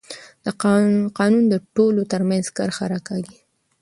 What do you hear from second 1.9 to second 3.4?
ترمنځ کرښه راکاږي